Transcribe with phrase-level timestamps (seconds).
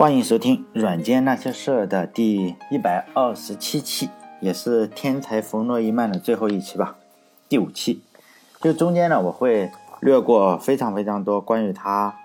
[0.00, 4.08] 欢迎收听《软件那些事儿》的第一百二十七期，
[4.40, 6.96] 也是天才冯诺依曼的最后一期吧，
[7.50, 8.00] 第五期。
[8.62, 12.16] 就中间呢，我会略过非常非常多关于他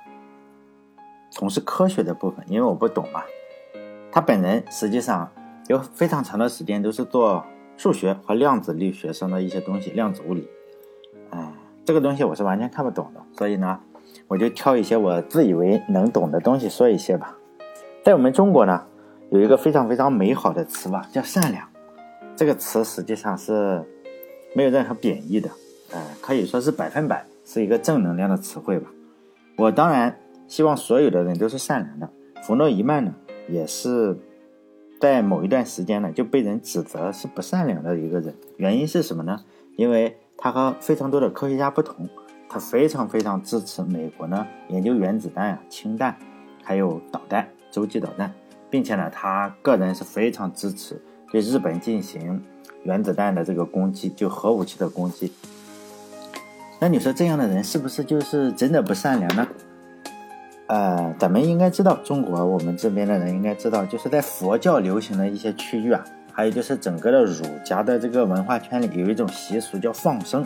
[1.29, 3.23] 从事科学的部分，因为我不懂嘛。
[4.09, 5.29] 他本人实际上
[5.67, 7.43] 有非常长的时间都是做
[7.75, 10.47] 数学和量子力学上的一些东西，量子物理。
[11.31, 11.51] 哎，
[11.83, 13.81] 这个东西我是完全看不懂的，所以呢，
[14.29, 17.35] 我就挑一些我自以为能懂的东西说一些吧。
[18.05, 18.83] 在我们中国呢，
[19.31, 21.67] 有一个非常非常美好的词吧，叫善良。
[22.35, 23.83] 这个词实际上是
[24.53, 25.49] 没有任何贬义的，
[25.91, 28.91] 呃，可以说是百分百是一个正能量的词汇吧。
[29.57, 30.15] 我当然
[30.47, 32.07] 希望所有的人都是善良的。
[32.43, 33.15] 弗洛伊曼呢，
[33.49, 34.15] 也是
[35.01, 38.35] 在某一段时间呢就被人指责是不善良的一个人。
[38.57, 39.39] 原因是什么呢？
[39.77, 42.07] 因为他和非常多的科学家不同，
[42.47, 46.15] 他非常非常支持美国呢研究原子弹啊、氢弹，
[46.61, 47.49] 还有导弹。
[47.75, 48.31] 洲际导弹，
[48.69, 50.97] 并且呢，他个人是非常支持
[51.29, 52.41] 对日本进行
[52.83, 55.33] 原子弹的这个攻击，就核武器的攻击。
[56.79, 59.45] 那你说这样的人是不是就是真的不善良呢？
[60.67, 66.01] 呃，咱们应该知道，中国我们这边的人应该知道，就是在佛教流行的一些区域啊，
[66.31, 70.45] 还有就是整个的儒家的这个文化圈里，有一种习俗叫放生，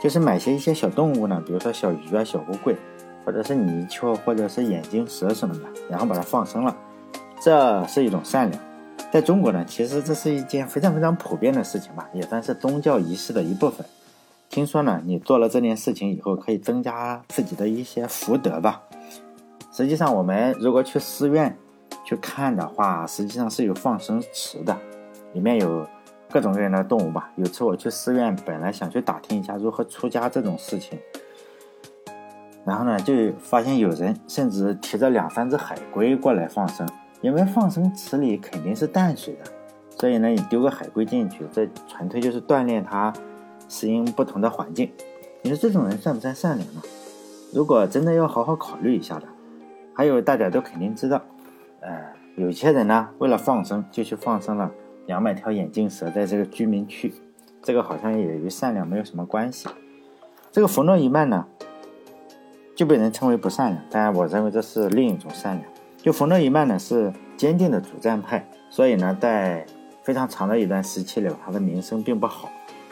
[0.00, 2.76] 就是买些一些小动物呢，比如说小鱼啊、小乌龟。
[3.28, 6.74] 或者是泥鳅，或者是眼镜蛇什么的，然后把它放生了，
[7.42, 8.62] 这是一种善良。
[9.12, 13.84] 在中国呢，其实这是一件非常非常普遍的事情吧，也算是宗教仪式的一部分。
[14.48, 18.80] 听说呢，你做了这件事情以后，可以增加自己的一些福德吧。
[19.70, 21.54] 实际上，我们如果去寺院
[22.06, 24.74] 去看的话，实际上是有放生池的，
[25.34, 25.86] 里面有
[26.30, 27.30] 各种各样的动物吧。
[27.36, 30.98] 有次我去寺院，本来想去打听一下如何出家这种事情。
[32.68, 36.86] 然后呢，就发现有人甚至提着两三只海龟过来放生，
[37.22, 39.50] 因为放生池里肯定是淡水的，
[39.96, 43.10] 所以呢，你丢个海龟进去，这纯粹就是锻炼它
[43.70, 44.92] 适应不同的环境。
[45.40, 46.82] 你说这种人算不算善良呢？
[47.54, 49.26] 如果真的要好好考虑一下的，
[49.94, 51.22] 还有大家都肯定知道，
[51.80, 51.90] 呃，
[52.36, 54.70] 有些人呢为了放生就去放生了
[55.06, 57.14] 两百条眼镜蛇在这个居民区，
[57.62, 59.70] 这个好像也与善良没有什么关系。
[60.52, 61.46] 这个冯诺依曼呢？
[62.78, 65.64] 就被人称为不善良，当然我认为这是另一种善良。
[66.00, 69.66] 就冯诺依曼呢是坚定的主战派，所以呢在
[70.04, 72.48] 非常长的一段时期里，他的名声并不好。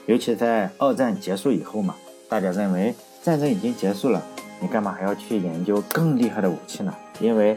[0.06, 1.94] 尤其在二战结束以后嘛，
[2.28, 2.92] 大家认为
[3.22, 4.20] 战争已经结束了，
[4.58, 6.92] 你干嘛还要去研究更厉害的武器呢？
[7.20, 7.56] 因为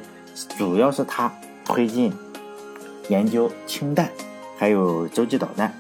[0.55, 1.33] 主要是他
[1.65, 2.13] 推进
[3.07, 4.07] 研究氢弹，
[4.55, 5.73] 还有洲际导弹，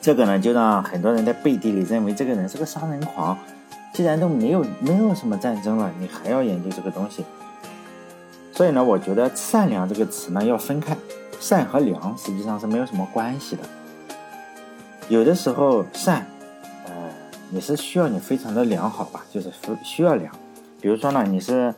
[0.00, 3.36] 这个呢就让很多人在背地里认为这个人是个杀人狂。
[3.92, 7.24] 既然都没有没有什么战争了，你还要研究这个东西？
[8.52, 10.96] 所以呢，我觉得“善良”这个词呢要分开，
[11.38, 13.62] 善和良实际上是没有什么关系的。
[15.08, 16.26] 有的时候善，
[16.86, 16.92] 呃，
[17.50, 19.50] 你是需要你非常的良好吧，就是
[19.84, 20.32] 需要良。
[20.80, 21.74] 比如说呢，你是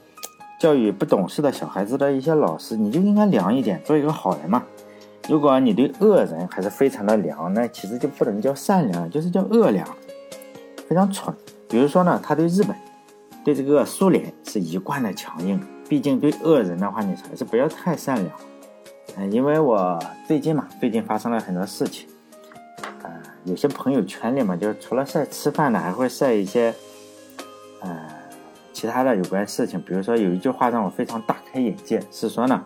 [0.58, 4.62] 教育不懂事的小孩子的一些老师，你就应该良一点，做一个好人嘛。
[5.28, 9.86] 如果你对恶人还是非常的良，那其实就不能叫善良，就是叫恶良，
[10.88, 11.34] 非常蠢。
[11.70, 12.76] 比如说呢，他对日本，
[13.44, 15.58] 对这个苏联是一贯的强硬。
[15.88, 18.36] 毕竟对恶人的话，你还是不要太善良。
[19.16, 22.08] 嗯，因为我最近嘛，最近发生了很多事情。
[23.02, 23.10] 呃，
[23.44, 26.74] 有些朋友圈里嘛，就是除了晒吃饭的，还会晒一些，
[27.80, 28.08] 呃，
[28.72, 29.80] 其他的有关事情。
[29.80, 32.64] 比如说有一句话让我非常大开眼界，是说呢。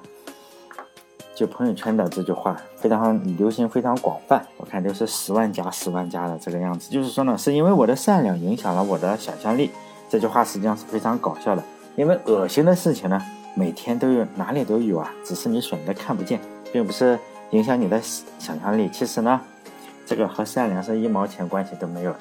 [1.34, 6.90] 就朋友圈的这句话非常流行，非常广泛，我看都是十万加十万加的这个样子。
[6.90, 9.70] 就是说呢，是因为我的善良影响了我的想象力。
[10.10, 11.64] 这句话实际上是非常搞笑的，
[11.96, 13.18] 因为恶心的事情呢，
[13.54, 16.38] 每天都有，哪里都有啊，只是你选择看不见，
[16.74, 17.18] 并不是
[17.52, 17.98] 影响你的
[18.38, 18.90] 想象力。
[18.92, 19.40] 其实呢，
[20.04, 22.18] 这个和善良是一毛钱关系都没有的，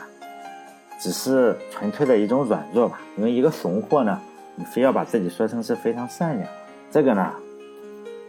[0.98, 3.02] 只是纯粹的一种软弱吧。
[3.18, 4.18] 因为一个怂货呢，
[4.56, 6.50] 你非要把自己说成是非常善良，
[6.90, 7.34] 这个呢。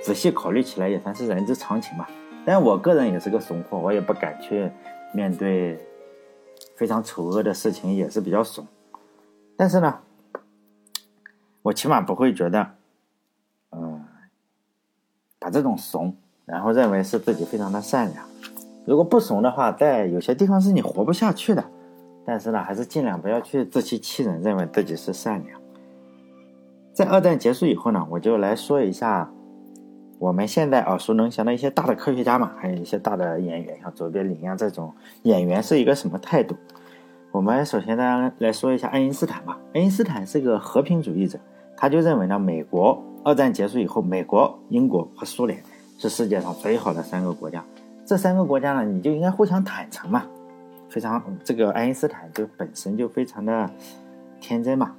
[0.03, 2.06] 仔细考虑起来也算是人之常情吧，
[2.46, 4.70] 但我个人也是个怂货，我也不敢去
[5.12, 5.79] 面对
[6.76, 8.67] 非常丑恶的事情，也是比较怂。
[9.56, 10.00] 但是呢，
[11.62, 12.73] 我起码不会觉得，
[13.70, 14.05] 嗯，
[15.38, 18.26] 把这种怂，然后认为是自己非常的善良。
[18.85, 21.64] 如果不怂的话，在有些地方是你活不下去的。
[22.26, 25.61] 但是呢，还是尽量不要去自欺欺人，认为自己是善良。
[26.93, 29.31] 在二战结束以后呢，我就来说一下。
[30.19, 36.56] 我们现在耳熟能详的一些大的科学家嘛，还有一些大的演员，像卓别林呀这种演员是一个什么态度？
[37.31, 39.58] 我们首先呢来说一下爱因斯坦吧。
[39.75, 41.38] 爱因斯坦是个和平主义者，
[41.76, 45.61] 他就认为呢，美国二战结束以后，美国、英国和苏联
[45.99, 47.64] 是世界上最好的三个国家。
[48.06, 50.25] 这三个国家呢，你就应该互相坦诚嘛。
[50.88, 53.69] 非常，这个爱因斯坦就本身就非常的
[54.40, 54.93] 天真嘛。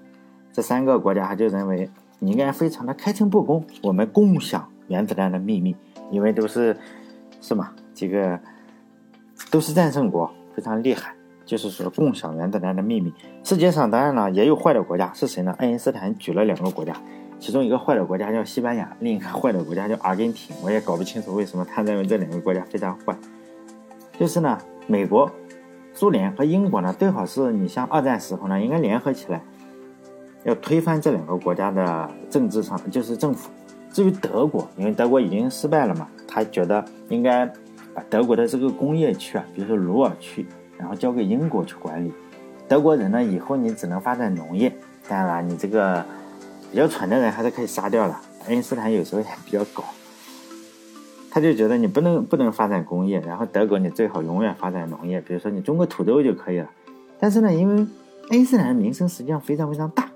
[0.51, 1.89] 这三个国家他就认为
[2.19, 5.75] 你应该非常的开诚布公，我们共享原子弹的秘密，
[6.11, 6.77] 因为都是
[7.41, 8.39] 是嘛，这个
[9.49, 11.13] 都是战胜国，非常厉害。
[11.45, 13.13] 就是说共享原子弹的秘密。
[13.43, 15.53] 世界上当然了也有坏的国家，是谁呢？
[15.59, 16.95] 爱因斯坦举了两个国家。
[17.37, 20.55] 其中一个坏的国家叫西班牙，另一个坏的国家叫阿根廷。
[20.63, 23.15] 我也搞不清楚为什么他认为这两个国家非常坏。
[24.17, 25.29] 就是呢，美国、
[25.93, 29.39] 苏联和英国呢，最好是你像二战时候呢，应该联合起来，
[30.45, 33.51] 要推翻这两个国家的政治上就是政府。
[33.95, 37.45] 至于德国，因为德国已经失败了嘛，他觉得应该
[37.93, 40.45] 把德国的这个工业区啊，比如说鲁尔区，
[40.77, 42.11] 然后交给英国去管理。
[42.67, 44.69] 德国人呢，以后你只能发展农业，
[45.07, 46.03] 当然了，你这个。
[46.71, 48.19] 比较蠢的人还是可以杀掉了。
[48.45, 49.81] 爱因斯坦有时候也比较搞，
[51.31, 56.69] 他就觉得你不能不能发展工业，然后德国你最好永远发展农业，比如说你种个土豆就可以了。
[57.17, 57.87] 但是呢，因为
[58.29, 60.09] 爱因斯坦的名声实际上非常非常大，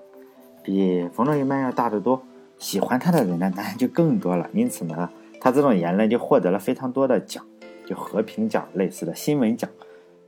[0.61, 2.21] 比冯诺依曼要大得多，
[2.59, 4.47] 喜欢他的人呢当然就更多了。
[4.53, 5.09] 因此呢，
[5.41, 7.43] 他这种言论就获得了非常多的奖，
[7.87, 9.67] 就和平奖类似的新闻奖。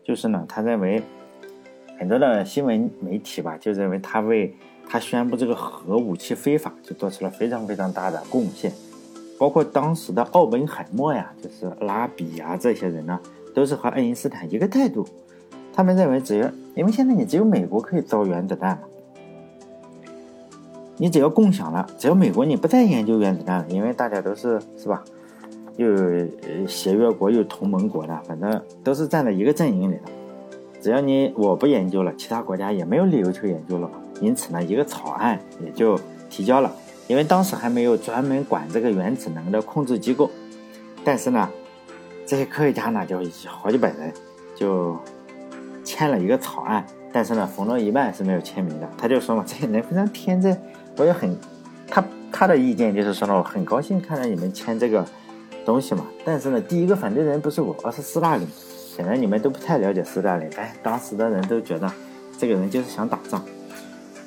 [0.04, 1.04] 就是呢，他认为
[2.00, 4.56] 很多的新闻媒体吧，就认为他为。
[4.90, 8.70] 他宣布这个核武器非法，就做出了非常非常大的贡献，
[9.40, 13.18] 包括当时的奥本海默呀，就是拉比呀，这些人呢，
[13.56, 15.08] 都是和爱因斯坦一个态度。
[15.72, 18.84] 他们认为，只要因为现在你只有美国可以造原子弹嘛，
[21.02, 25.04] 你只要共享了，只要美国你不再研究原子弹了，因为大家都是是吧，
[25.76, 25.88] 又
[26.68, 30.04] 协约国又同盟国的，反正都是站在一个阵营里的。
[30.80, 33.90] 只要你我不研究了，其他国家也没有理由去研究了。
[34.22, 36.00] 因此呢，一个草案也就
[36.30, 36.72] 提交了，
[37.08, 40.30] 因为当时还没有专门管这个原子能的控制机构。
[41.04, 41.50] 但是呢，
[42.28, 43.18] 这些科学家呢，就
[43.48, 44.14] 好几百人
[44.56, 44.96] 就
[45.84, 46.86] 签了一个草案。
[47.12, 48.88] 但是呢，冯诺依曼是没有签名的。
[49.00, 50.56] 他就说嘛，这些人非常天真，
[50.98, 51.36] 我也很，
[51.88, 55.06] 他他的意见就是说呢，我很高兴看到你们签这个
[55.66, 56.06] 东西嘛。
[56.24, 58.48] 但是呢，第一个反对人不是我，而是斯大林。
[58.48, 61.90] 显然你们都不太了解斯大林，哎，当时的人都觉得
[62.38, 63.42] 这个人就是想打仗。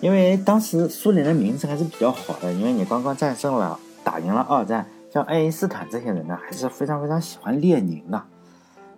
[0.01, 8.23] 因为当时苏联的名声还是比较好的，因为你刚刚战胜了、打赢了二战，像爱因斯坦这些人呢，还是非常非常喜欢列宁的，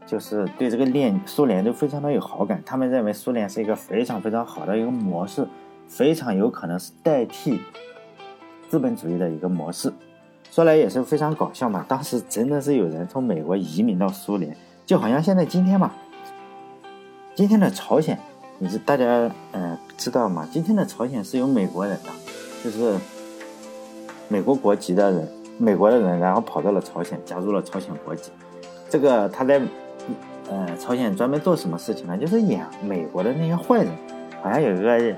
[0.06, 2.62] 就是对这个列苏联都非常的有好感。
[2.64, 5.46] 他们认为苏联是一个非常非常好的一个模式，
[5.88, 7.60] 非常有可能是代替
[8.68, 9.92] 资本主义的一个模式。
[10.50, 14.56] 说来也是非常搞笑嘛，当时真的是有人从美国移民到苏联，
[14.86, 15.92] 就好像现在今天嘛，
[17.34, 18.18] 今天的朝鲜。
[18.58, 20.48] 你是大家嗯知道吗？
[20.50, 22.10] 今天的朝鲜是有美国人的，
[22.64, 22.94] 就是
[24.28, 25.28] 美国国籍的人，
[25.58, 28.30] 美国的人，然后跑到了朝鲜，加入了朝鲜国籍。
[28.88, 29.60] 这个他在
[30.48, 32.16] 呃朝鲜专门做什么事情呢？
[32.16, 33.92] 就是演美国的那些坏人。
[34.42, 35.16] 好像有一个人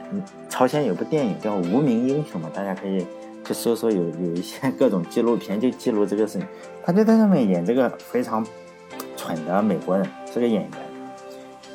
[0.59, 3.07] 朝鲜有部电影叫《无名英雄》嘛，大家可以
[3.45, 6.49] 去搜搜，有有一些 各种纪录片就记录这个事情。
[6.83, 8.45] 他就在上面演这个非常
[9.17, 10.73] 蠢的美国人，是个演员。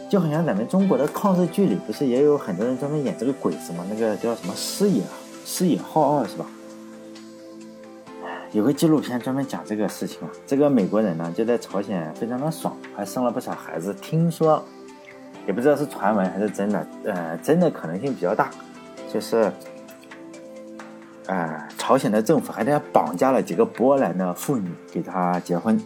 [0.09, 3.85] 就好像咱们中国的抗日剧里，不是也有很多人专门演这个鬼子吗？
[3.89, 5.01] 那个叫什么师野
[5.45, 6.45] 师野浩二是吧？
[8.51, 10.29] 有个纪录片专门讲这个事情啊。
[10.45, 13.93] 这个美国人呢，就在朝鲜非常的爽，还生了不少孩子。
[13.93, 14.61] 听说
[15.47, 18.51] 也不知道是传闻还是真的，呃，真的可能性比较大，
[19.13, 19.53] 就是，
[21.27, 25.79] 呃，朝鲜的政府还在绑架了几个波兰的妇女给他结婚，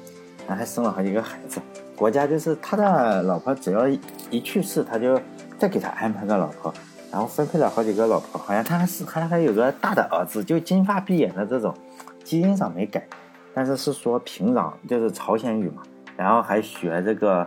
[0.48, 1.60] 然后还生了好几个孩子。
[1.94, 3.86] 国家就是他的老婆，只要
[4.30, 5.20] 一去世，他就
[5.60, 6.74] 再给他安排个老婆，
[7.12, 8.40] 然后分配了好几个老婆。
[8.40, 11.76] 好像他还是还还有个大的儿子，就金发碧眼的这种，
[12.24, 13.06] 基因上没改，
[13.54, 15.84] 但是是说平壤就是朝鲜语嘛，
[16.16, 17.46] 然后还学这个，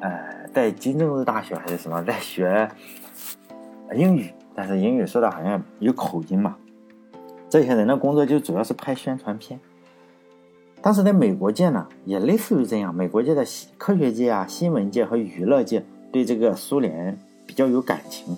[0.00, 2.66] 呃，在金正日大学还是什么在学
[3.94, 6.56] 英语，但是英语说的好像有口音嘛。
[7.48, 9.60] 这些人的工作就主要是拍宣传片。
[10.82, 12.94] 当时在美国界呢，也类似于这样。
[12.94, 13.44] 美国界的
[13.76, 18.36] 科学界啊、新闻界和娱乐界对这个苏联比较有感情，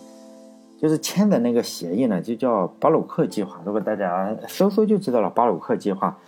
[0.81, 3.61] 就是签的那个协议呢，就叫巴鲁克计划。
[3.65, 6.19] 如果大家搜搜就知道了，巴鲁克计划。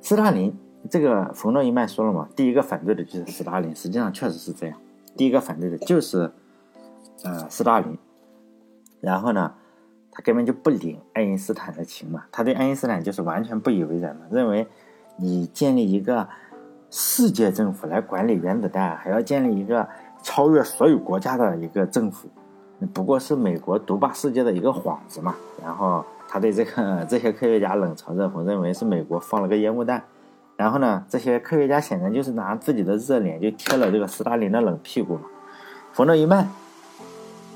[0.00, 0.52] 斯大林
[0.90, 4.76] 这个冯诺依曼说了嘛，第一个反对的就是斯大林，实际上确实是这样。
[5.16, 6.30] 第一个反对的就是
[7.24, 7.96] 呃斯大林，
[9.02, 9.52] 然后呢，
[10.10, 14.66] 他根本就不领爱因斯坦的情嘛，他对爱因斯坦就是完全不以为然的，认为。
[15.18, 16.26] 你建立一个
[16.90, 19.86] 世界政府来管理原子弹，还要建立一个
[20.22, 22.28] 超越所有国家的一个政府，
[22.94, 25.36] 不过是美国独霸世界的一个幌子嘛。
[25.62, 30.02] 然后他对这个这些科学家冷嘲热讽，认为是美国放了个烟雾弹。
[30.56, 35.24] 然后呢，这些科学家显然就是拿自己的热脸就贴了这个斯大林的冷屁股嘛。
[35.92, 36.48] 冯诺依曼，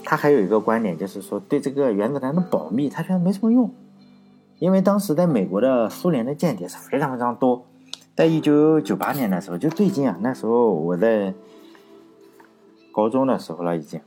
[0.07, 3.69] 他还有一个观点，就是说对这个原子弹的保密，他觉得没什么用，
[4.61, 7.65] 因为当时在美国的苏联的间谍是非常非常多。
[8.15, 11.35] 在一九九八年的时候，就最近啊，那时候我在
[12.93, 14.01] 高中的时候了，已经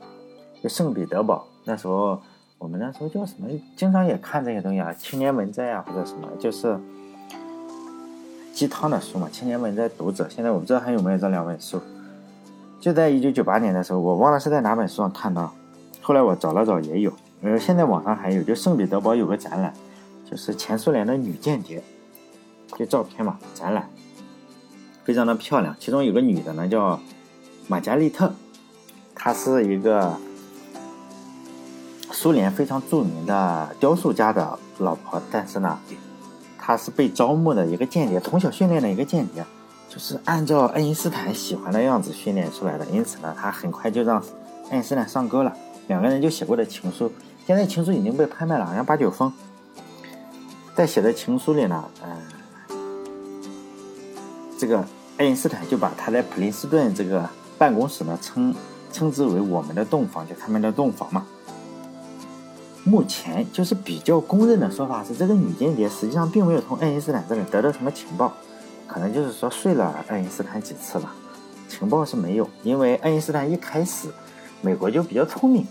[0.62, 2.20] 就圣彼得堡那时候，
[2.58, 3.46] 我们那时候叫什么？
[3.76, 6.76] 经常也看这些东西啊，《青年文摘》啊，或者什么，就是
[8.54, 10.26] 鸡汤的书嘛，《青年文摘》读者。
[10.30, 11.78] 现在我不知道还有没有这两本书。
[12.80, 15.52] 就在一九九八年的时候，我忘了是在哪本书上看到，
[16.02, 19.72] 后来我找了找也有，呃，现在网上还有，就圣彼得堡有个展览，
[20.28, 21.82] 就是前苏联的女间谍，
[22.76, 23.88] 就照片嘛，展览。
[25.02, 27.00] 非常的漂亮，其中有个女的呢，叫
[27.66, 28.32] 玛加丽特，
[29.14, 30.16] 她是一个
[32.12, 35.78] 苏联非常著名的雕塑家的老婆，但是呢，
[36.58, 39.44] 她是被招募的一个间谍，从小训练的一个间谍，
[39.88, 44.22] 就是按照爱因斯坦喜欢的样子训练出来的，因此呢，她很快就让
[44.70, 45.56] 爱因斯坦上钩了，
[45.90, 47.10] 两个人就写过的情书，
[47.44, 49.32] 现在情书已经被拍卖了，好像八九封，
[50.72, 52.78] 在写的情书里呢，嗯，
[54.56, 54.84] 这个。
[55.18, 57.28] 爱因斯坦就把他在普林斯顿这个
[57.58, 58.54] 办公室呢称
[58.90, 61.26] 称之为我们的洞房，就他们的洞房嘛。
[62.84, 68.32] 目前就是比较公认的说法是，这个女间谍实际上并没有从爱因斯坦这里得到什么情报，
[68.86, 71.12] 可能就是说睡了爱因斯坦几次了，
[71.68, 72.48] 情报是没有。
[72.62, 74.08] 因为爱因斯坦一开始
[74.62, 75.66] 美国就比较聪明，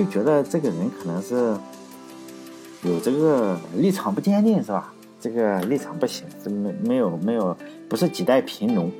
[0.00, 1.54] 就觉得这个人可能是
[2.82, 4.90] 有这个立场不坚定，是吧？
[5.20, 7.54] 这个立场不行，这没没有没有，
[7.86, 8.90] 不是几代贫农，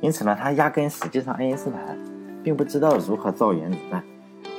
[0.00, 1.98] 因此呢，他压根实际上爱因斯坦
[2.44, 4.00] 并不知道如何造原子弹。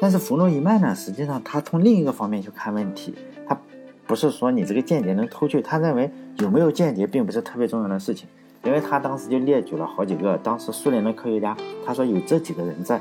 [0.01, 3.15] 但是弗洛伊曼呢，实际上他从另一个方面去看问题，
[3.47, 3.57] 他
[4.05, 8.27] 不是说你这个间谍能偷去，他认为有没有间谍并不是特别重要的事情，
[8.65, 13.00] 因为他当时就列举了好几个当时苏联的科学家，他说有这几个人在，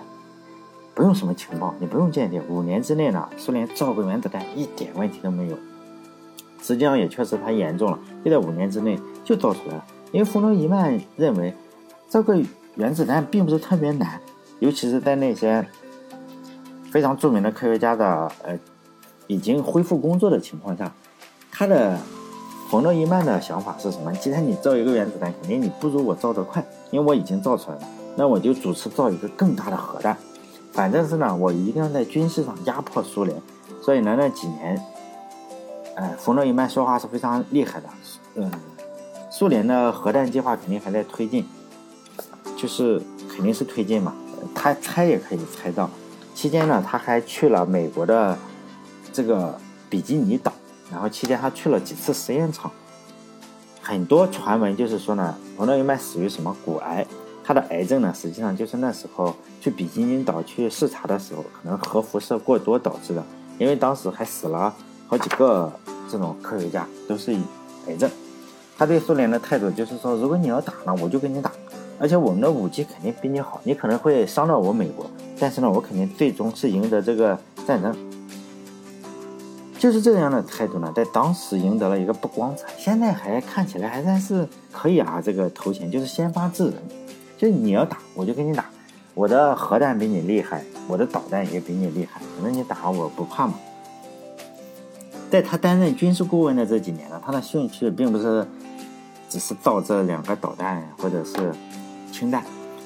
[1.01, 5.57] 不用什么情报，你不用间谍，五年之内呢，苏联造个原子弹一点问题都没有。
[6.63, 9.85] 实际上也确实太严重了，就在五年之内就造出来了。
[10.13, 11.55] 因为弗洛伊曼认为，
[12.11, 12.39] 这个
[12.75, 14.21] 原子弹并不是特别难，
[14.59, 15.67] 尤其是在那些
[16.91, 18.59] 非常著名的科学家的呃
[19.27, 20.93] 已经恢复工作的情况下，
[21.51, 21.99] 他的
[22.69, 24.13] 冯诺依曼的想法是什么？
[24.13, 27.83] 既然你造一个原子弹，肯定你不如我造得快，因为我已经造出来了，
[28.19, 30.15] 那我就主持造一个更大的核弹。
[30.73, 33.41] 反正是呢，我一定要在军事上压迫苏联。
[33.83, 34.81] 所以呢，那几年。
[35.97, 37.89] 哎，冯诺依曼说话是非常厉害的。
[38.37, 38.51] 嗯，
[39.31, 41.45] 苏联的核弹计划肯定还在推进，
[42.57, 44.15] 就是肯定是推进嘛。
[44.55, 45.91] 他猜也可以猜到。
[46.35, 48.39] 期间呢，他还去了美国的
[49.13, 49.59] 这个
[49.91, 50.53] 比基尼岛，
[50.91, 52.71] 然后期间他去了几次实验场。
[53.83, 57.07] 很多传闻就是说呢，冯诺依曼死于什么骨癌。
[57.51, 63.21] 他的癌症呢，实际上就是那时候去比基尼岛去视察的时候，可能核辐射过多导致的。
[63.59, 64.73] 因为当时还死了。
[65.09, 65.73] 好几个
[66.09, 67.37] 这种科学家都是
[67.89, 68.09] 癌症，
[68.79, 71.51] 他对苏联的态度就是说，如果你要打呢，我就跟你打，
[71.99, 77.93] 而且我们的武器肯定比你好，你可能会伤到我美国，但是呢，我肯定最终是赢得这个战争。
[79.77, 85.21] 就是这样的态度呢，在当时赢得了一个不光彩，现在还看起来还算是可以啊。
[85.21, 86.75] 这个头衔就是先发制人，
[87.41, 88.67] 就你要打，我就跟你打，
[89.15, 93.55] 我的核弹比你厉害，我的导弹也比你厉害，反正你打我不怕嘛。
[95.31, 98.47] 在他担任军事顾问的这几年呢，他的兴趣并不是
[99.31, 101.55] 只是造这两个导弹或者是
[102.13, 102.45] 氢弹，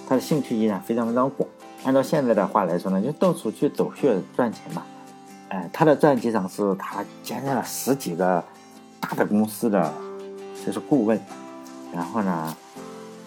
[0.09, 1.49] 他的兴趣依然非常非常广。
[1.83, 4.85] 按照现在的话来说呢，就到处去走穴赚钱嘛。
[5.49, 8.45] 哎，他的传记上是他兼任了十几个
[9.01, 9.93] 大的公司的
[10.65, 11.21] 就是顾问。
[11.93, 12.57] 然后呢，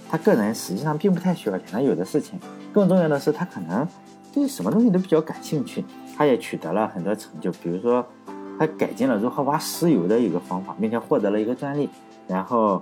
[0.10, 2.40] 他个人实际上并不太需要钱，他有的事情。
[2.74, 3.88] 更重要的是，他可能
[4.34, 5.84] 对什么东西都比较感兴趣。
[6.18, 8.06] 他也取得了很多成就，比如说。
[8.60, 11.88] 他改进了如何挖石油的一个方法，并且获得了一个专利。
[12.28, 12.82] 然后，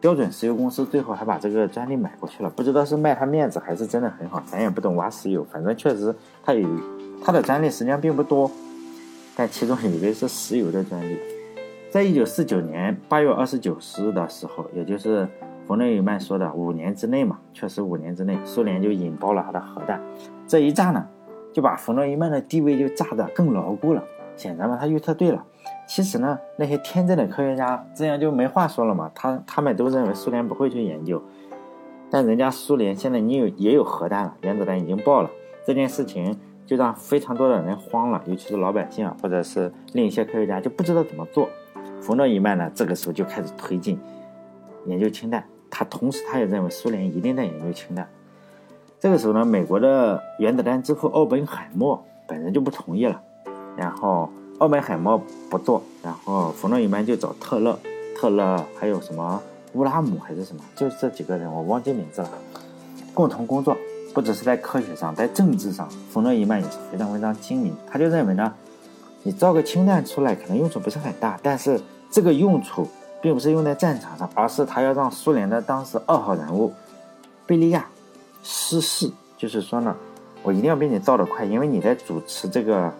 [0.00, 2.50] 标准石油公司最后还把这个专利买过去了。
[2.50, 5.46] 不知道是卖他面子还是真的很好，咱也不懂挖石油。
[5.48, 6.12] 反正确实，
[6.44, 6.68] 他有
[7.24, 8.50] 他的专利实际上并不多，
[9.36, 11.16] 但其中有一个是石油的专利。
[11.92, 15.28] 在一九四九年八月二十九日的时候，也就是
[15.66, 20.02] 冯诺依曼说的五年之内嘛，确实五年之内，苏联就引爆了他的核弹。
[20.46, 21.06] 这一炸呢，
[21.52, 24.02] 就把冯诺依曼的地位就炸得更牢固了。
[24.36, 25.44] 显然嘛，他预测对了。
[25.86, 29.10] 其实呢，那些天真的科学家这样就没话说了嘛。
[29.14, 31.22] 他他们都认为苏联不会去研究，
[32.10, 35.28] 但人家苏联现在你有也有核弹了，原子弹已经爆了，
[35.66, 36.34] 这件事情
[36.64, 41.46] 就让非常多的人慌了，尤其是老百姓啊，或者是另一些科学家就不知道怎么做。
[42.02, 43.98] 冯诺依曼呢，这个时候就开始推进
[44.86, 48.06] 研究氢弹，他同时他也认为苏联一定在研究氢弹。
[48.98, 53.22] 这个时候呢，美国的原子弹之父奥本海默本人就不同意了，
[53.76, 54.28] 然后
[54.58, 57.78] 奥本海默不做，然后冯诺依曼就找特勒，
[58.16, 59.40] 特勒还有什么
[59.74, 62.30] 乌拉姆还是什么，就这几个人我忘记名字了，
[63.14, 63.76] 共同工作。
[64.14, 67.74] 不只是在科学上，在政治上，冯诺依曼也是非常非常精明。
[67.90, 68.52] 他就认为呢，
[69.22, 71.80] 你造个氢弹出来，可能用处不是很大，但是
[72.12, 72.86] 这个用处
[73.20, 76.72] 并不是用在战场上，而是他要让苏联的当时二号人物
[77.46, 77.86] 贝利亚
[78.44, 79.10] 失势。
[79.36, 79.96] 就是说呢，
[80.44, 82.92] 我一定要比你造的快，因为你在主持这个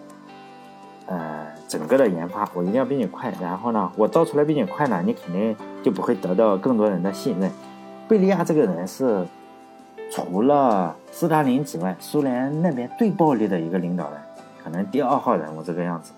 [1.05, 3.33] 呃整个的研发，我一定要比你快。
[3.39, 7.49] 然后呢，我造出来比你快呢，你肯定就不会得到更多人的信任。
[8.09, 9.25] 贝利亚这个人是。
[10.11, 14.21] 除了斯大林之外，苏联那边最暴力的一个领导人，
[14.63, 16.11] 可能第二号人物这个样子。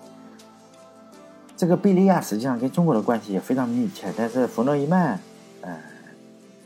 [1.56, 5.18] 这个贝利亚实际上跟中国的关系也非常密切，但是冯诺依曼，
[5.62, 5.78] 呃，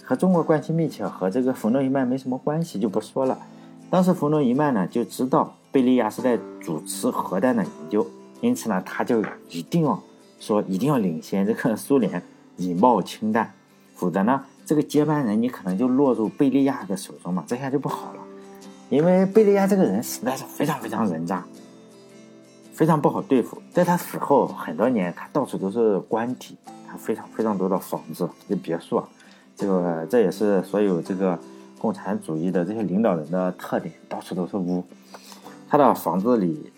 [0.02, 3.38] 和中国关系密切，和这个冯诺依曼没什么关系就不说了。
[3.88, 8.06] 当时冯诺依曼呢就知道贝利亚是在主持核弹的研究，
[8.40, 10.02] 因此呢他就一定要
[10.38, 12.23] 说一定要领先这个苏联
[12.56, 13.52] 引爆氢弹，
[13.94, 14.42] 否则呢。
[14.66, 18.20] 这个接班人你可能就落入贝利亚的手中嘛，这下就不好了，
[18.88, 21.44] 因为贝利亚这个人实在是非常非常人渣，
[22.81, 23.61] 非常不好对付。
[23.71, 26.57] 在他死后很多年，他到处都是官邸，
[26.89, 29.07] 他非常非常多的房子、这别墅啊，
[29.55, 31.39] 这个这也是所有这个
[31.79, 34.83] 共产主义的这些领导人的特点，到处都是屋。
[35.69, 36.73] 他的房子里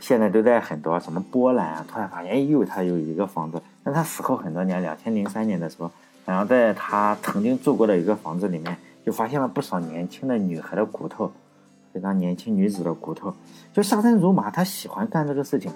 [0.00, 5.88] 现在都在很多什么波兰啊，突然发现哎呦，他有一个房子，但他死后很多年，两千零三年的时候。
[6.24, 11.30] 然后在他曾经住过的一个房子里面，就发现了不少年轻的女孩的骨头，
[11.96, 13.32] 非常年轻女子的骨头，
[13.72, 14.50] 就杀人如麻。
[14.50, 15.72] 他喜欢干这个事情，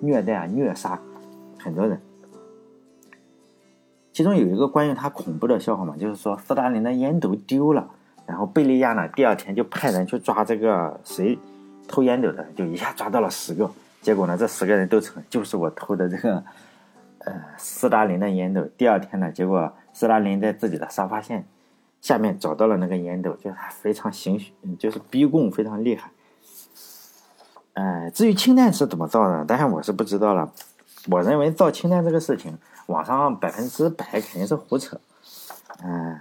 [0.00, 0.98] 虐待啊、虐杀
[1.58, 2.00] 很多人。
[4.14, 7.86] 其中有一个关于他恐怖的笑话嘛，就是说斯大林的烟斗丢了，
[8.24, 11.38] 然后贝利亚呢第二天就派人去抓这个谁
[11.86, 16.42] 偷烟斗的，就一下抓到了十个，结果呢这十个人都成就是我偷的这个
[17.18, 18.62] 呃斯大林的烟斗。
[18.78, 19.70] 第二天呢，结果。
[19.90, 21.44] 斯大林在自己的沙发线
[22.00, 24.40] 下面找到了那个烟斗，就是他非常行，
[24.78, 26.10] 就是逼供非常厉害。
[27.74, 30.52] 哎，至于氢弹是怎么造的，当然我是不知道了。
[31.10, 35.00] 我认为造氢弹这个事情，网上百分之百肯定是胡扯。
[35.84, 36.18] 嗯，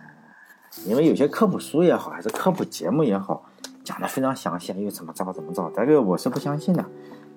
[0.85, 3.45] 因为有些科普书也好，还是科普节目也好，
[3.83, 6.85] 讲的非常详细，又怎么造怎么造，这个我是不相信的，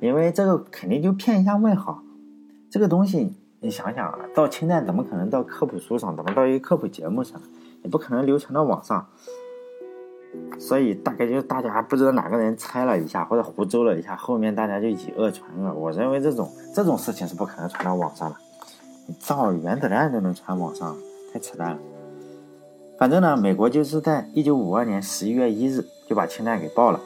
[0.01, 2.03] 因为这个肯定就骗一下问号，
[2.71, 3.35] 这个东西。
[3.63, 6.17] 你想想啊，造氢弹怎么可能到科普书上？
[6.17, 7.39] 怎么到一个科普节目上？
[7.83, 9.07] 也不可能流传到网上。
[10.59, 15.75] 所以大概就是大家不知道哪个人猜了一下，或者胡诌了一下，后面大家就以讹传讹。
[15.75, 18.37] 我认为这种这种事情是不可能传到网上的。
[19.07, 20.97] 你造原子弹都能传网上，
[21.33, 21.79] 太扯淡了。
[22.99, 27.01] 反正呢，美国就是在一九五二年十一月一日就把氢弹给爆了。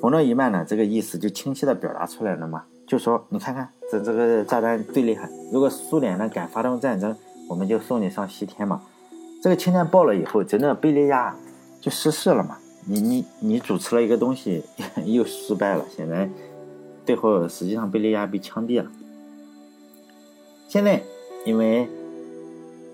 [0.00, 3.68] 冯诺依曼呢，这个意思就清晰的表达出来了嘛，就说你看看。
[3.88, 5.30] 这这个炸弹最厉害。
[5.52, 7.16] 如果苏联呢敢发动战争，
[7.48, 8.82] 我们就送你上西天嘛。
[9.46, 11.36] 这个氢弹爆了以后，真的贝利亚
[11.80, 12.58] 就失势了嘛。
[12.84, 14.64] 你你你主持了一个东西
[15.06, 16.28] 又失败了，显然
[17.04, 18.90] 最后实际上贝利亚被枪毙了。
[20.66, 21.00] 现在
[21.44, 21.88] 因为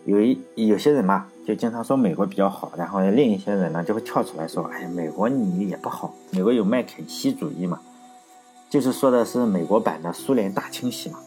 [0.05, 7.81] 有一有些人嘛，就经常说美国比较好，然后另一些人呢就会跳出来说，哎，美国你也不好，美国有麦肯锡主义嘛。
[8.69, 11.19] 就是说的是美国版的苏联大清洗嘛？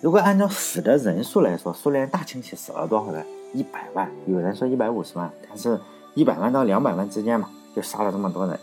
[0.00, 3.24] 如果按照死的人数来说，苏联大清洗死了多少人？
[3.54, 5.80] 一百万，有人说一百五十万，但是
[6.14, 8.58] 一百万到两百万之间嘛，就杀了这么多人。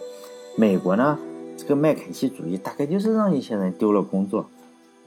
[0.55, 1.17] 美国呢，
[1.57, 4.45] 这个麦肯锡主义大概就是让一些人丢了工作。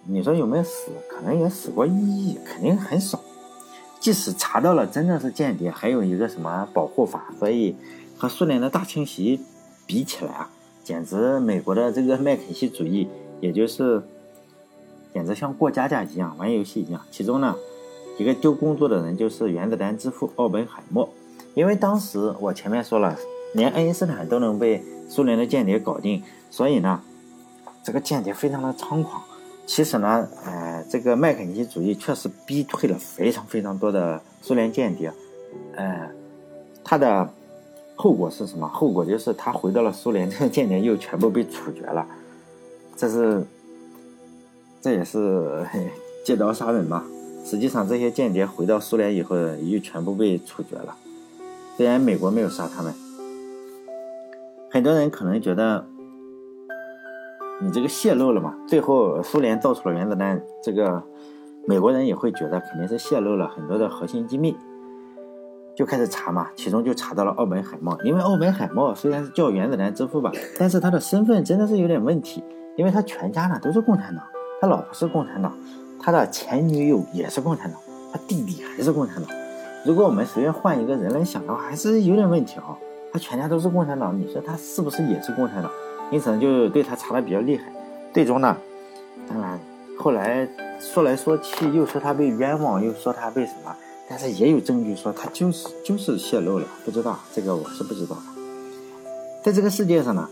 [0.06, 0.90] 你说有没有死？
[1.08, 3.20] 可能也死过一亿，肯定很少。
[4.00, 7.76] 即使查到了真的是间谍，还有一个什么保护法，所以
[8.18, 9.40] 和苏联的大清洗
[9.86, 10.50] 比起来啊。
[10.82, 13.08] 简直，美国的这个麦肯锡主义，
[13.40, 14.02] 也就是
[15.14, 17.00] 简直像过家家一样，玩游戏一样。
[17.10, 17.56] 其中呢，
[18.18, 21.08] 一个丢工作的人就是原子弹之父奥本海默，
[21.54, 23.16] 因为当时我前面说了，
[23.54, 27.00] 连爱因斯坦都能被苏联的间谍搞定，所以呢，
[27.82, 29.22] 这个间谍非常的猖狂。
[29.66, 35.12] 其实呢，呃，这个麦肯锡主义确实逼退了非常非常多的苏联间谍，
[35.76, 36.10] 呃，
[36.82, 37.28] 他的。
[37.96, 38.66] 后果是什么？
[38.66, 42.04] 后果就是他回到了苏联，这个间谍又全部被处决了。
[42.96, 43.46] 这是，
[44.82, 45.64] 这也是
[46.26, 47.04] 借刀杀人嘛？
[47.44, 50.96] 实际上，这些间谍回到苏联以后，又全部被处决了。
[51.76, 52.94] 虽然美国没有杀他们，
[54.70, 55.84] 很多人可能觉得
[57.60, 61.02] 你这个泄露了嘛，最后苏联造出了原子弹，这个
[61.66, 64.56] 美国人也会觉得肯定是泄露了很多的核心机密，
[65.76, 67.98] 就开始查嘛，其中就查到了奥本海默。
[68.04, 72.42] 因为奥本海默虽然是叫原子弹之父吧，但是他的身份真的是有点问题，
[72.76, 74.24] 因为他全家呢都是共产党，
[74.60, 75.52] 他老婆是共产党，
[76.04, 77.80] 他的前女友也是共产党，
[78.12, 79.34] 他弟弟还是共产党。
[79.86, 82.76] 如果我们随便换一个人来想的话，还是有点问题啊。
[83.10, 85.70] 他全家都是共产党，你说他是不是也是共产党？
[86.10, 87.64] 因此呢，就对他查的比较厉害。
[88.12, 88.54] 最终呢，
[89.26, 89.58] 当然
[89.98, 90.46] 后来
[90.78, 93.74] 说来说去，又说他被冤枉，又说他被什么，
[94.06, 98.22] 但是也有证据说他就是就是泄露了，不知道这个我是不知道的。
[99.42, 100.28] 在这个世界上呢，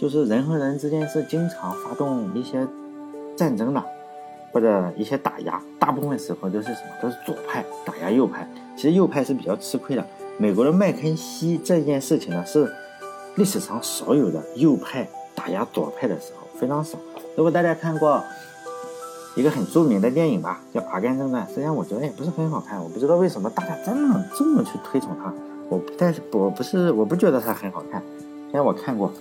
[0.00, 2.68] 就是人和人之间是经常发动一些
[3.36, 3.82] 战争的，
[4.58, 6.88] 或者一些打压，大部分时候都是什么？
[7.00, 8.44] 都是左派打压右派。
[8.74, 10.04] 其实右派是比较吃亏的。
[10.36, 12.68] 美国的麦肯锡这件事情呢，是
[13.36, 16.98] 历史上少有的右派打压左派的时候，非常少。
[17.36, 18.20] 如果大家看过
[19.36, 22.82] 一个很著名的电影吧，叫《阿甘正传》，实际上我觉得也不是很好看。
[22.82, 25.32] 我不知道为什么大家这么这么去推崇它。
[25.68, 28.02] 我但是我不是我不觉得它很好看。
[28.50, 29.12] 虽然我看过，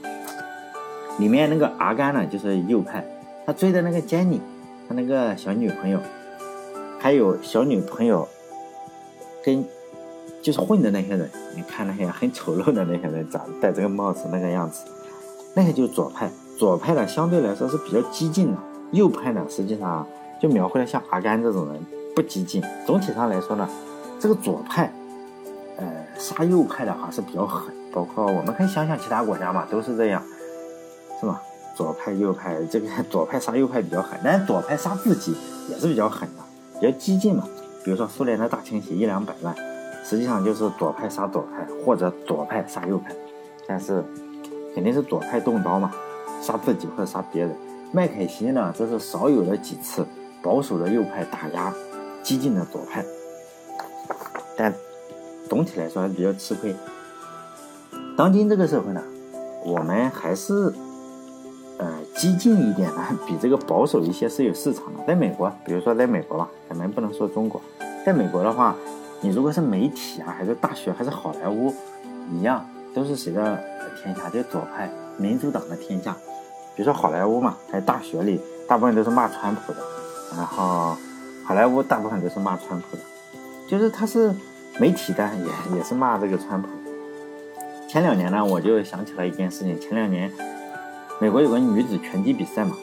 [1.20, 3.06] 里面那个阿甘呢，就是右派，
[3.46, 4.42] 他追的那个珍妮
[4.88, 6.00] 他那个小女朋友，
[7.00, 8.28] 还有小女朋友
[9.44, 9.66] 跟。
[10.40, 14.86] 就是混的那些人，你看那些很丑陋的那些人，长戴这个帽子那个样子，
[15.56, 16.30] 那些就是左派。
[16.58, 18.58] 左派呢，相对来说是比较激进的；
[18.94, 20.08] 右派呢，实际上
[20.40, 22.64] 就描绘了像阿甘这种人不激进。
[22.86, 23.68] 总体上来说呢，
[24.22, 24.94] 这个左派，
[25.76, 27.76] 呃，杀右派的话是比较狠。
[27.92, 30.24] 包括我们可以想想其他国家嘛，都是这样，
[31.20, 31.42] 是吧？
[31.78, 35.36] 左派右派，这个 左派杀右派比较狠，但是左派杀自己
[35.70, 36.44] 也是比较狠的，
[36.82, 37.48] 比较激进嘛。
[37.84, 39.56] 比如说苏联的大清洗，一两百万。
[40.04, 43.14] 实际上就是左派杀左派，或者左派杀右派，
[43.68, 44.02] 但是
[44.74, 45.92] 肯定是左派动刀嘛，
[46.42, 47.54] 杀自己或者杀别人。
[47.92, 50.06] 麦凯锡呢，这是少有的几次
[50.42, 51.74] 保守的右派打压
[52.24, 53.06] 激进的左派，
[54.56, 54.74] 但
[55.50, 56.74] 总体来说还比较吃亏。
[58.18, 59.04] 当今这个社会呢，
[59.66, 60.74] 我们还是
[61.78, 65.04] 呃激进一点的， 比这个保守一些是有市场的。
[65.08, 67.62] 在美国，比如说在美国吧，咱们不能说中国，
[68.06, 68.76] 在美国的话。
[69.20, 71.74] 你如果是媒体啊，还是大学，还是好莱坞，
[72.32, 72.64] 一样
[72.94, 73.60] 都是谁的
[74.00, 74.30] 天下？
[74.30, 74.88] 就左派
[75.18, 76.16] 民主党的天下。
[76.76, 79.80] 比如说好莱坞嘛，在大学里大部分都是骂川普的，
[80.36, 80.96] 然后
[81.44, 83.02] 好莱坞大部分都是骂川普的，
[83.68, 84.32] 就是他是
[84.80, 86.68] 媒体的，也也是骂这个川普。
[87.90, 89.80] 前两年呢，我就想起了一件事情。
[89.80, 90.32] 前两年，
[91.20, 92.76] 美国有个女子拳击比赛嘛，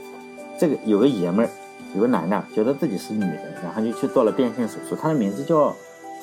[0.59, 1.49] 这个有个爷们儿，
[1.94, 5.75] 有个男的觉得自己是女的，然后就去做了变性手术，他的名字叫。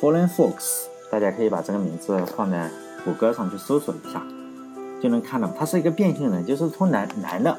[0.02, 2.72] Fallen Fox，大家可以把这个名字放在
[3.06, 4.20] 谷歌上去搜索一下，
[5.00, 7.56] 就能看到他是一个变性人，就是从男男的，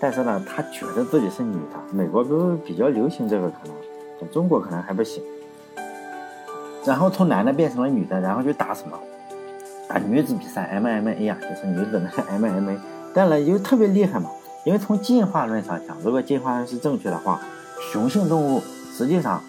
[0.00, 1.78] 但是呢，他觉得自己是女的。
[1.92, 5.22] 美国都比较流行这个，可能中国可能还不行。
[6.84, 8.98] 然后从男的变成了女的，然后就打什么？
[9.88, 12.78] 打女子比赛，MMA 啊，就是女子的 MMA。
[13.16, 14.30] 当然就特别厉害嘛，
[14.62, 17.40] 因为从进化论上讲，如果进化论是正确的话，
[17.90, 18.62] 雄性动物
[18.94, 19.42] 实际上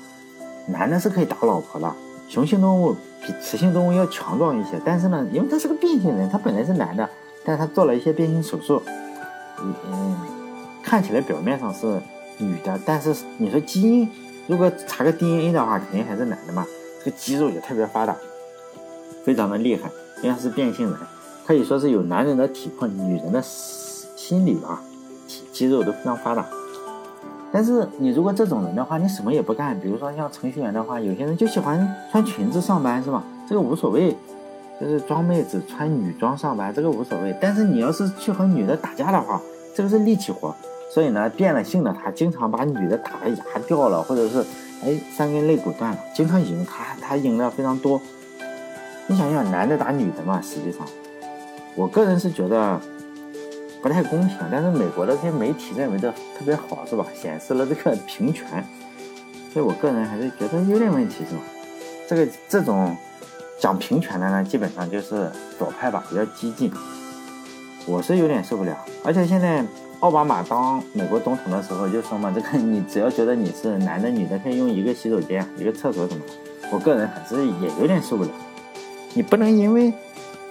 [0.67, 1.93] 男的是可以打老婆的。
[2.29, 7.09] 雄性动物比雌性动物要强壮一些，但是呢，因为他是个变性人，他本来是男的，
[7.43, 8.81] 但是他做了一些变性手术，
[9.61, 10.15] 嗯，
[10.81, 12.01] 看起来表面上是
[12.37, 14.09] 女的，但是你说基因，
[14.47, 16.65] 如果查个 DNA 的话，肯定还是男的嘛。
[17.03, 18.15] 这个肌肉也特别发达，
[19.25, 19.89] 非常的厉害，
[20.21, 20.97] 因为他是变性人，
[21.47, 24.81] 可以说是有男人的体魄，女人的心理吧，
[25.29, 26.45] 体肌肉都非常发达。
[27.53, 33.23] 但是你如果这种人的话，你什么也不干，比如说像程序员的话，有些人就喜欢穿裙子上班，是吧？
[33.47, 34.13] 这个无所谓，
[34.81, 37.33] 就是装妹子穿女装上班，这个无所谓。
[37.39, 39.41] 但是你要是去和女的打架的话，
[39.73, 40.53] 这个是力气活，
[40.93, 44.43] 所以呢，变了性的他经常把女的打的牙掉了，或者是
[44.83, 48.01] 哎三根肋骨断了，经常赢，他他赢的非常多。
[49.07, 50.85] 你想想，男的打女的嘛，实际上，
[51.77, 52.81] 我个人是觉得。
[53.79, 57.05] 不太公平，但是美国的这些媒体认为这特别好，是吧？
[57.13, 58.65] 显示了这个平权，
[59.53, 61.41] 所以我个人还是觉得有点问题，是吧？
[62.09, 62.97] 这个这种
[63.59, 66.71] 讲平权的呢，基本上就是左派吧，比较激进，
[67.85, 68.75] 我是有点受不了。
[69.05, 69.63] 而且现在
[69.99, 76.21] 奥巴马当美国总统的时候就说嘛，这个你只要觉得你是男的女的，可以用一个洗手间、一个厕所什么，
[76.71, 78.29] 我个人还是也有点受不了。
[79.13, 79.93] 你不能因为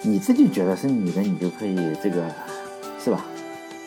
[0.07, 2.25] 你自己觉得是女的，你就可以这个。
[2.99, 3.25] 是吧？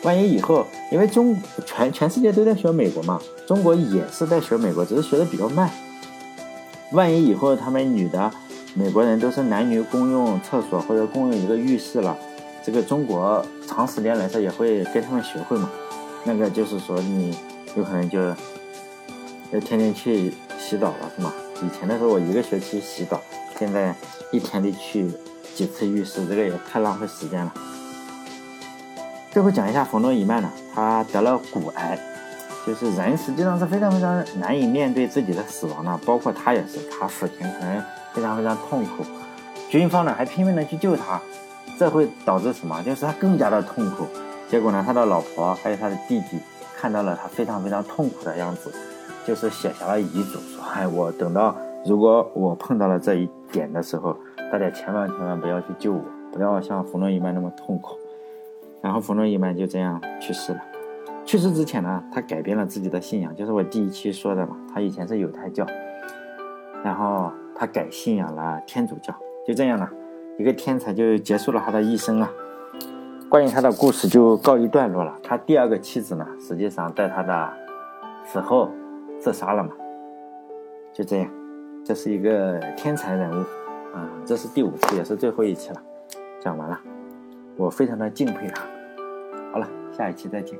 [0.02, 5.70] 万一以后，因为中全全世界都在学美国嘛，中国也是在学美国，只是学的比较慢。
[6.92, 8.32] 万一以后他们女的
[8.72, 12.16] 美国人都是男女共用厕所或者共用一个浴室了，
[12.64, 15.70] 这个中国长时间来说也会跟他们学会嘛？
[16.24, 17.36] 那个就是说你
[17.76, 21.30] 有可能就要天天去洗澡了，是吗？
[21.62, 23.20] 以前的时候我一个学期洗澡，
[23.58, 23.94] 现在
[24.32, 25.10] 一天得去
[25.60, 27.52] 几次浴室，这个也太浪费时间了。
[29.30, 31.98] 最后讲一下冯诺依曼呢，他得了骨癌，
[32.66, 39.04] 就是人实际上是非常非常难以面对自己的死亡的，包括他也是，他父亲可能非常非常痛苦，
[39.68, 41.20] 军方呢还拼命的去救他，
[41.78, 42.82] 这会导致什么？
[42.82, 44.06] 就是他更加的痛苦。
[44.48, 46.38] 结果呢，他的老婆还有他的弟弟
[46.74, 48.72] 看到了他非常非常痛苦的样子，
[49.26, 54.16] 就是写下了遗嘱，说：“哎，我等到如果我碰到了这一点的时候，
[54.50, 57.96] 大家千万千万不要去救我，不要像冯诺依曼那么痛苦。”
[58.82, 60.60] 然后冯诺依曼就这样去世了。
[61.24, 64.56] 去世之前呢，他改变了自己的信仰，就是我第一期说的嘛。
[64.72, 65.66] 他以前是犹太教，
[66.82, 69.14] 然后他改信仰了天主教。
[69.46, 69.88] 就这样呢，
[70.38, 72.30] 一个天才就结束了他的一生啊。
[73.28, 75.16] 关于他的故事就告一段落了。
[75.22, 77.52] 他第二个妻子呢，实际上在他的
[78.24, 78.68] 死后
[79.20, 79.70] 自杀了嘛。
[80.92, 81.30] 就这样，
[81.84, 83.44] 这是一个天才人物
[83.94, 84.08] 啊。
[84.24, 85.82] 这是第五期，也是最后一期了，
[86.40, 86.80] 讲完了。
[87.56, 88.62] 我非常的敬佩他。
[89.52, 90.58] 好了，下一期再见。